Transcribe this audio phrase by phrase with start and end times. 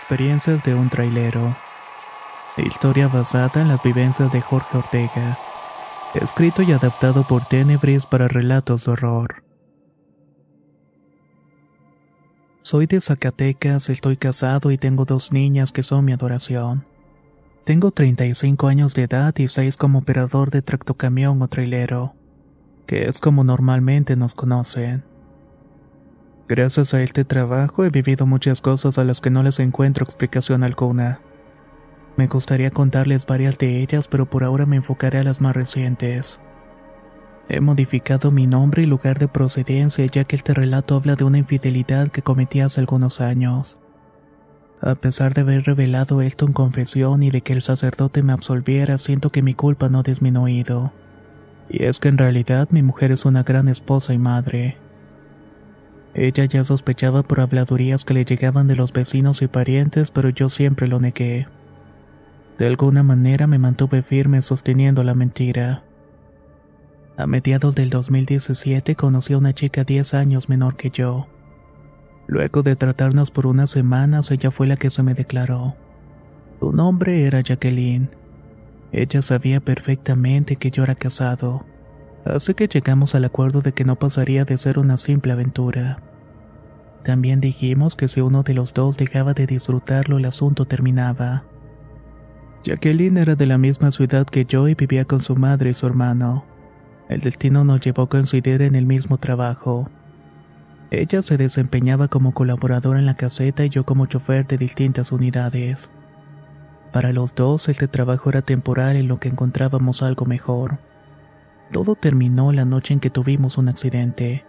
[0.00, 1.54] Experiencias de un trailero.
[2.56, 5.38] Historia basada en las vivencias de Jorge Ortega.
[6.14, 9.44] Escrito y adaptado por Tenebris para relatos de horror.
[12.62, 16.86] Soy de Zacatecas, estoy casado y tengo dos niñas que son mi adoración.
[17.64, 22.14] Tengo 35 años de edad y 6 como operador de tractocamión o trailero,
[22.86, 25.09] que es como normalmente nos conocen.
[26.50, 30.64] Gracias a este trabajo he vivido muchas cosas a las que no les encuentro explicación
[30.64, 31.20] alguna.
[32.16, 36.40] Me gustaría contarles varias de ellas, pero por ahora me enfocaré a las más recientes.
[37.48, 41.38] He modificado mi nombre y lugar de procedencia ya que este relato habla de una
[41.38, 43.80] infidelidad que cometí hace algunos años.
[44.80, 48.98] A pesar de haber revelado esto en confesión y de que el sacerdote me absolviera,
[48.98, 50.92] siento que mi culpa no ha disminuido.
[51.68, 54.89] Y es que en realidad mi mujer es una gran esposa y madre.
[56.14, 60.48] Ella ya sospechaba por habladurías que le llegaban de los vecinos y parientes, pero yo
[60.48, 61.46] siempre lo negué.
[62.58, 65.84] De alguna manera me mantuve firme sosteniendo la mentira.
[67.16, 71.28] A mediados del 2017 conocí a una chica 10 años menor que yo.
[72.26, 75.74] Luego de tratarnos por unas semanas, ella fue la que se me declaró.
[76.58, 78.10] Su nombre era Jacqueline.
[78.92, 81.64] Ella sabía perfectamente que yo era casado
[82.24, 85.98] así que llegamos al acuerdo de que no pasaría de ser una simple aventura.
[87.02, 91.44] También dijimos que si uno de los dos dejaba de disfrutarlo el asunto terminaba.
[92.62, 95.86] Jacqueline era de la misma ciudad que yo y vivía con su madre y su
[95.86, 96.44] hermano.
[97.08, 99.88] El destino nos llevó a coincidir en el mismo trabajo.
[100.90, 105.90] Ella se desempeñaba como colaboradora en la caseta y yo como chofer de distintas unidades.
[106.92, 110.78] Para los dos este trabajo era temporal en lo que encontrábamos algo mejor.
[111.72, 114.44] Todo terminó la noche en que tuvimos un accidente.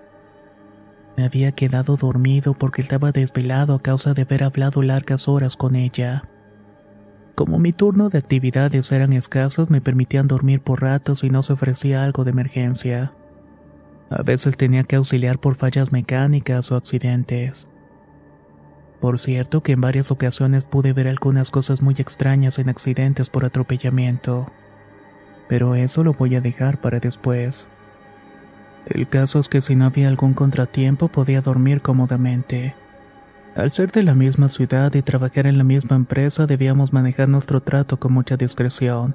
[1.18, 5.76] Me había quedado dormido porque estaba desvelado a causa de haber hablado largas horas con
[5.76, 6.24] ella.
[7.36, 11.54] Como mi turno de actividades eran escasos, me permitían dormir por ratos y no se
[11.54, 13.14] ofrecía algo de emergencia.
[14.10, 17.68] A veces tenía que auxiliar por fallas mecánicas o accidentes.
[19.00, 23.46] Por cierto que en varias ocasiones pude ver algunas cosas muy extrañas en accidentes por
[23.46, 24.48] atropellamiento
[25.52, 27.68] pero eso lo voy a dejar para después.
[28.86, 32.74] El caso es que si no había algún contratiempo podía dormir cómodamente.
[33.58, 37.60] Al ser de la misma ciudad y trabajar en la misma empresa debíamos manejar nuestro
[37.60, 39.14] trato con mucha discreción.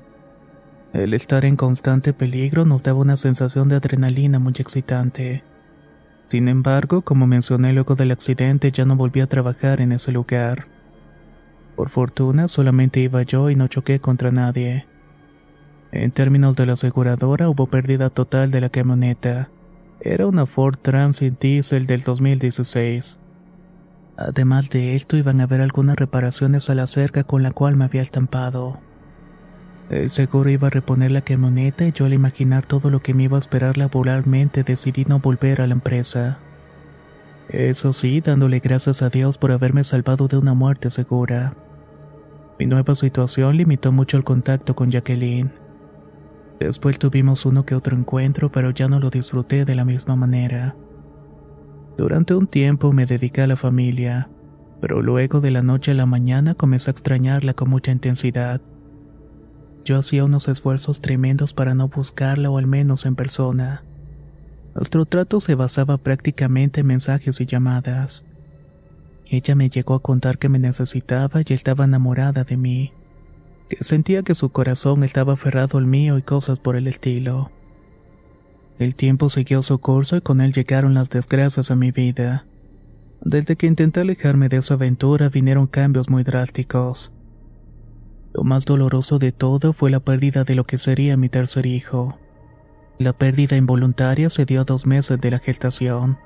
[0.92, 5.42] El estar en constante peligro nos daba una sensación de adrenalina muy excitante.
[6.28, 10.66] Sin embargo, como mencioné luego del accidente, ya no volví a trabajar en ese lugar.
[11.76, 14.84] Por fortuna, solamente iba yo y no choqué contra nadie.
[15.96, 19.48] En términos de la aseguradora hubo pérdida total de la camioneta.
[19.98, 23.18] Era una Ford Transit Diesel del 2016.
[24.18, 27.86] Además de esto iban a haber algunas reparaciones a la cerca con la cual me
[27.86, 28.78] había estampado.
[29.88, 33.22] El seguro iba a reponer la camioneta y yo al imaginar todo lo que me
[33.22, 36.40] iba a esperar laboralmente decidí no volver a la empresa.
[37.48, 41.54] Eso sí, dándole gracias a Dios por haberme salvado de una muerte segura.
[42.58, 45.64] Mi nueva situación limitó mucho el contacto con Jacqueline.
[46.58, 50.74] Después tuvimos uno que otro encuentro, pero ya no lo disfruté de la misma manera.
[51.98, 54.30] Durante un tiempo me dediqué a la familia,
[54.80, 58.60] pero luego de la noche a la mañana comencé a extrañarla con mucha intensidad.
[59.84, 63.84] Yo hacía unos esfuerzos tremendos para no buscarla o al menos en persona.
[64.74, 68.24] Nuestro trato se basaba prácticamente en mensajes y llamadas.
[69.26, 72.92] Ella me llegó a contar que me necesitaba y estaba enamorada de mí
[73.80, 77.50] sentía que su corazón estaba aferrado al mío y cosas por el estilo.
[78.78, 82.46] El tiempo siguió su curso y con él llegaron las desgracias a mi vida.
[83.22, 87.12] Desde que intenté alejarme de esa aventura vinieron cambios muy drásticos.
[88.34, 92.18] Lo más doloroso de todo fue la pérdida de lo que sería mi tercer hijo.
[92.98, 96.18] La pérdida involuntaria se dio a dos meses de la gestación.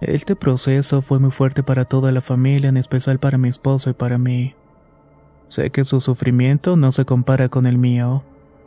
[0.00, 3.94] Este proceso fue muy fuerte para toda la familia, en especial para mi esposo y
[3.94, 4.54] para mí.
[5.48, 8.24] Sé que su sufrimiento no se compara con el mío,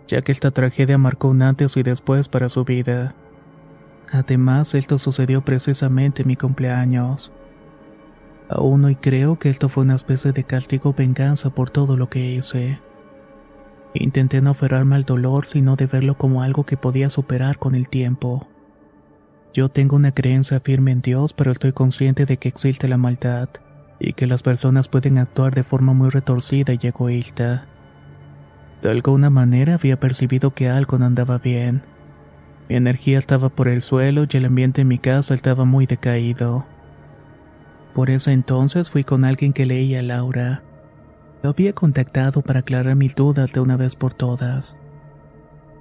[0.08, 3.16] ya que esta tragedia marcó un antes y después para su vida.
[4.12, 7.34] Además, esto sucedió precisamente en mi cumpleaños.
[8.50, 12.31] Aún hoy creo que esto fue una especie de castigo venganza por todo lo que
[12.31, 12.80] hice.
[13.94, 17.90] Intenté no aferrarme al dolor, sino de verlo como algo que podía superar con el
[17.90, 18.48] tiempo.
[19.54, 23.50] Yo tengo una creencia firme en Dios, pero estoy consciente de que existe la maldad
[24.00, 27.66] y que las personas pueden actuar de forma muy retorcida y egoísta.
[28.81, 31.84] De alguna manera había percibido que algo no andaba bien
[32.69, 36.66] mi energía estaba por el suelo y el ambiente en mi casa estaba muy decaído.
[37.96, 40.62] Por ese entonces fui con alguien que leía Laura.
[41.42, 44.78] Lo había contactado para aclarar mis dudas de una vez por todas.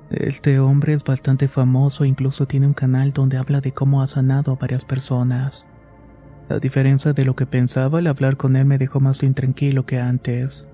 [0.09, 4.07] Este hombre es bastante famoso e incluso tiene un canal donde habla de cómo ha
[4.07, 5.67] sanado a varias personas.
[6.49, 9.99] A diferencia de lo que pensaba, el hablar con él me dejó más intranquilo que
[9.99, 10.67] antes.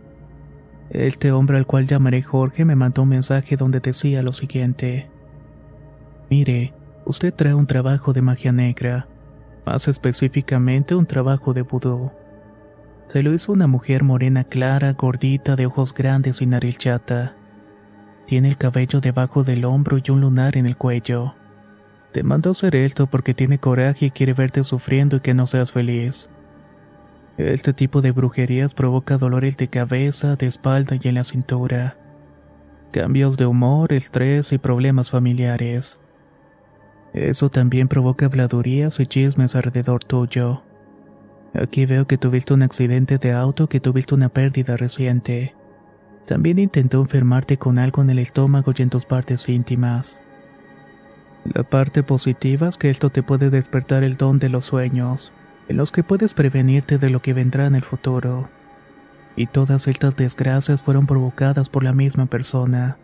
[0.91, 5.09] Este hombre al cual llamaré Jorge me mandó un mensaje donde decía lo siguiente.
[6.31, 6.73] Mire,
[7.05, 9.09] usted trae un trabajo de magia negra,
[9.67, 12.13] más específicamente un trabajo de vudú.
[13.09, 17.35] Se lo hizo una mujer morena clara, gordita, de ojos grandes y nariz chata.
[18.27, 21.35] Tiene el cabello debajo del hombro y un lunar en el cuello.
[22.15, 25.73] Te mandó hacer esto porque tiene coraje y quiere verte sufriendo y que no seas
[25.73, 26.31] feliz.
[27.39, 31.97] Este tipo de brujerías provoca dolores de cabeza, de espalda y en la cintura.
[32.93, 35.99] Cambios de humor, estrés y problemas familiares.
[37.15, 40.63] Eso también provoca habladurías y chismes alrededor tuyo.
[41.53, 45.57] Aquí veo que tuviste un accidente de auto, que tuviste una pérdida reciente.
[46.27, 50.21] También intentó enfermarte con algo en el estómago y en tus partes íntimas.
[51.45, 55.33] La parte positiva es que esto te puede despertar el don de los sueños,
[55.69, 58.49] en los que puedes prevenirte de lo que vendrá en el futuro.
[59.37, 62.97] Y todas estas desgracias fueron provocadas por la misma persona.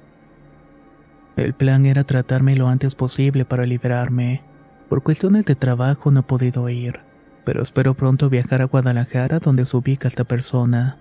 [1.36, 4.42] El plan era tratarme lo antes posible para liberarme.
[4.88, 7.00] Por cuestiones de trabajo no he podido ir,
[7.44, 10.98] pero espero pronto viajar a Guadalajara donde se ubica esta persona.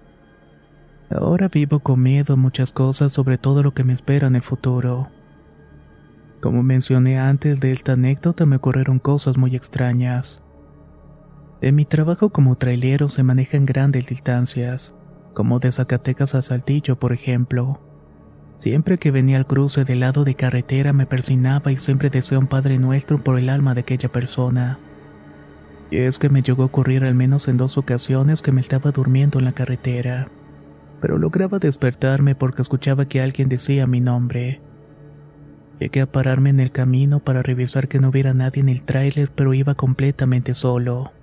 [1.10, 5.10] Ahora vivo con miedo muchas cosas sobre todo lo que me espera en el futuro.
[6.42, 10.42] Como mencioné antes de esta anécdota me ocurrieron cosas muy extrañas.
[11.62, 14.96] En mi trabajo como trailero se manejan grandes distancias,
[15.34, 17.82] como de Zacatecas a Saltillo por ejemplo.
[18.60, 22.48] Siempre que venía al cruce del lado de carretera me persinaba y siempre decía un
[22.48, 24.80] Padre Nuestro por el alma de aquella persona.
[25.92, 28.92] Y es que me llegó a ocurrir al menos en dos ocasiones que me estaba
[28.92, 30.30] durmiendo en la carretera,
[31.02, 34.62] pero lograba despertarme porque escuchaba que alguien decía mi nombre.
[35.80, 39.32] Llegué a pararme en el camino para revisar que no hubiera nadie en el tráiler,
[39.34, 41.14] pero iba completamente solo.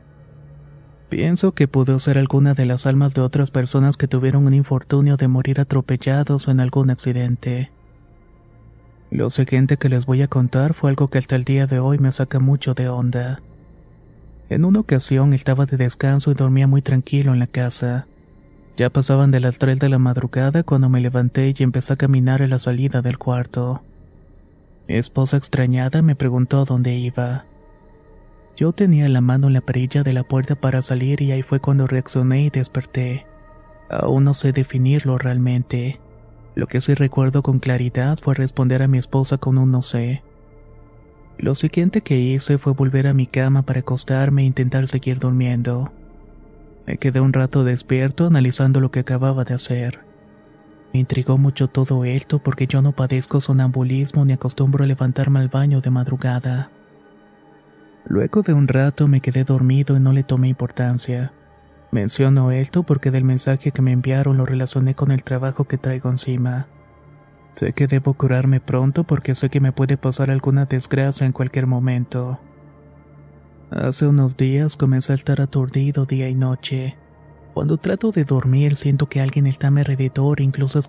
[1.11, 5.17] Pienso que pudo ser alguna de las almas de otras personas que tuvieron un infortunio
[5.17, 7.71] de morir atropellados o en algún accidente.
[9.11, 11.99] Lo siguiente que les voy a contar fue algo que hasta el día de hoy
[11.99, 13.41] me saca mucho de onda.
[14.49, 18.09] En una ocasión estaba de descanso y dormía muy tranquilo en la casa.
[18.77, 22.43] Ya pasaban de las 3 de la madrugada cuando me levanté y empecé a caminar
[22.43, 23.83] a la salida del cuarto.
[24.89, 27.47] Mi esposa extrañada me preguntó dónde iba.
[28.57, 31.61] Yo tenía la mano en la perilla de la puerta para salir y ahí fue
[31.61, 33.27] cuando reaccioné y desperté.
[33.91, 36.01] Aún no sé definirlo realmente.
[36.55, 40.23] Lo que sí recuerdo con claridad fue responder a mi esposa con un no sé.
[41.37, 45.93] Lo siguiente que hice fue volver a mi cama para acostarme e intentar seguir durmiendo.
[46.87, 50.01] Me quedé un rato despierto analizando lo que acababa de hacer.
[50.97, 55.49] Me intrigó mucho todo esto porque yo no padezco sonambulismo ni acostumbro a levantarme al
[55.49, 56.71] baño de madrugada.
[58.07, 61.35] Luego de un rato me quedé dormido y no le tomé importancia.
[61.91, 66.09] Menciono esto porque del mensaje que me enviaron lo relacioné con el trabajo que traigo
[66.09, 66.67] encima.
[67.57, 71.67] Sé que debo curarme pronto porque sé que me puede pasar alguna desgracia en cualquier
[71.67, 72.41] momento.
[73.71, 76.97] Hace unos días comencé a estar aturdido día y noche.
[77.57, 80.83] Cuando trato de dormir siento que alguien está a mi alrededor, incluso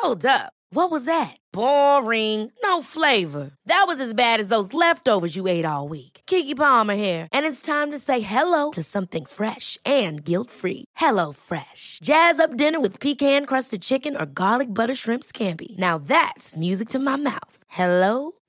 [0.00, 0.52] Hold up.
[0.70, 1.36] What was that?
[1.52, 2.52] Boring.
[2.62, 3.50] No flavor.
[3.66, 6.20] That was as bad as those leftovers you ate all week.
[6.26, 10.84] Kiki Palmer here, and it's time to say hello to something fresh and guilt-free.
[10.94, 11.98] Hello Fresh.
[12.00, 15.76] Jazz up dinner with pecan-crusted chicken or garlic butter shrimp scampi.
[15.78, 17.56] Now that's music to my mouth.
[17.68, 18.32] Hello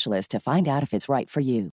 [0.00, 1.70] specialist to find out if it's right for you.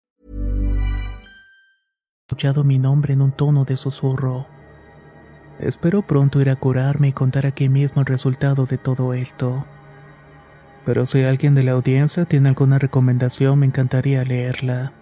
[2.28, 4.47] escuchado mi nombre en un tono de susurro.
[5.61, 9.64] Espero pronto ir a curarme y contar aquí mismo el resultado de todo esto.
[10.85, 14.92] Pero si alguien de la audiencia tiene alguna recomendación me encantaría leerla.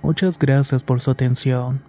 [0.00, 1.82] Muchas gracias por su atención.